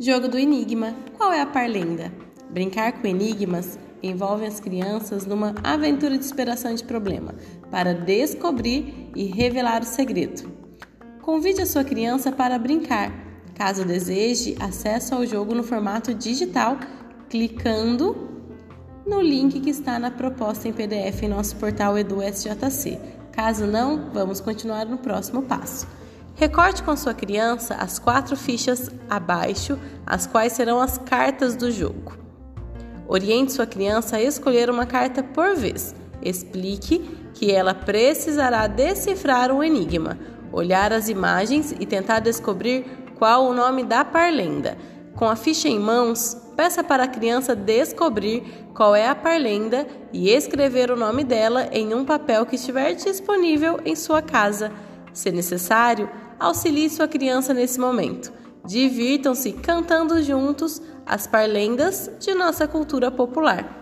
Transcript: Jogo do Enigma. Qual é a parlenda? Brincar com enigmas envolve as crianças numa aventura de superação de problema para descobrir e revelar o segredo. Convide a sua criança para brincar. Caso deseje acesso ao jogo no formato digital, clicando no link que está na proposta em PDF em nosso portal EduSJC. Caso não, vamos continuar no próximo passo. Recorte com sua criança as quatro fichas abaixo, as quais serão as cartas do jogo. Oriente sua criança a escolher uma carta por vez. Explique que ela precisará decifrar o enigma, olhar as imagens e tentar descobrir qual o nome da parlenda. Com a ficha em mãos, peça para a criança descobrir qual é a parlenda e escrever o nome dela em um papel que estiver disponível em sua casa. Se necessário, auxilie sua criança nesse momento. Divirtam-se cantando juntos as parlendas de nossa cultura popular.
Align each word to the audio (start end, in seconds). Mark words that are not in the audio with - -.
Jogo 0.00 0.28
do 0.28 0.38
Enigma. 0.38 0.94
Qual 1.16 1.32
é 1.32 1.40
a 1.40 1.46
parlenda? 1.46 2.12
Brincar 2.50 2.92
com 2.92 3.06
enigmas 3.08 3.76
envolve 4.00 4.46
as 4.46 4.60
crianças 4.60 5.26
numa 5.26 5.56
aventura 5.64 6.16
de 6.16 6.24
superação 6.24 6.72
de 6.72 6.84
problema 6.84 7.34
para 7.68 7.92
descobrir 7.92 9.10
e 9.16 9.24
revelar 9.24 9.82
o 9.82 9.84
segredo. 9.84 10.52
Convide 11.20 11.62
a 11.62 11.66
sua 11.66 11.82
criança 11.82 12.30
para 12.30 12.56
brincar. 12.60 13.12
Caso 13.56 13.84
deseje 13.84 14.56
acesso 14.60 15.16
ao 15.16 15.26
jogo 15.26 15.52
no 15.52 15.64
formato 15.64 16.14
digital, 16.14 16.78
clicando 17.28 18.28
no 19.04 19.20
link 19.20 19.58
que 19.58 19.70
está 19.70 19.98
na 19.98 20.12
proposta 20.12 20.68
em 20.68 20.72
PDF 20.72 21.24
em 21.24 21.28
nosso 21.28 21.56
portal 21.56 21.98
EduSJC. 21.98 23.00
Caso 23.32 23.66
não, 23.66 24.12
vamos 24.12 24.40
continuar 24.40 24.86
no 24.86 24.98
próximo 24.98 25.42
passo. 25.42 25.97
Recorte 26.38 26.84
com 26.84 26.96
sua 26.96 27.12
criança 27.12 27.74
as 27.74 27.98
quatro 27.98 28.36
fichas 28.36 28.92
abaixo, 29.10 29.76
as 30.06 30.24
quais 30.24 30.52
serão 30.52 30.80
as 30.80 30.96
cartas 30.96 31.56
do 31.56 31.68
jogo. 31.68 32.16
Oriente 33.08 33.52
sua 33.52 33.66
criança 33.66 34.18
a 34.18 34.22
escolher 34.22 34.70
uma 34.70 34.86
carta 34.86 35.20
por 35.20 35.56
vez. 35.56 35.96
Explique 36.22 37.00
que 37.34 37.50
ela 37.50 37.74
precisará 37.74 38.68
decifrar 38.68 39.50
o 39.50 39.64
enigma, 39.64 40.16
olhar 40.52 40.92
as 40.92 41.08
imagens 41.08 41.72
e 41.72 41.84
tentar 41.84 42.20
descobrir 42.20 42.84
qual 43.18 43.46
o 43.46 43.52
nome 43.52 43.82
da 43.82 44.04
parlenda. 44.04 44.78
Com 45.16 45.28
a 45.28 45.34
ficha 45.34 45.66
em 45.68 45.80
mãos, 45.80 46.36
peça 46.56 46.84
para 46.84 47.02
a 47.02 47.08
criança 47.08 47.56
descobrir 47.56 48.44
qual 48.72 48.94
é 48.94 49.08
a 49.08 49.14
parlenda 49.16 49.88
e 50.12 50.30
escrever 50.30 50.88
o 50.92 50.96
nome 50.96 51.24
dela 51.24 51.68
em 51.72 51.92
um 51.92 52.04
papel 52.04 52.46
que 52.46 52.54
estiver 52.54 52.94
disponível 52.94 53.80
em 53.84 53.96
sua 53.96 54.22
casa. 54.22 54.70
Se 55.12 55.32
necessário, 55.32 56.08
auxilie 56.38 56.90
sua 56.90 57.08
criança 57.08 57.54
nesse 57.54 57.78
momento. 57.78 58.32
Divirtam-se 58.64 59.52
cantando 59.52 60.22
juntos 60.22 60.82
as 61.06 61.26
parlendas 61.26 62.10
de 62.20 62.34
nossa 62.34 62.68
cultura 62.68 63.10
popular. 63.10 63.77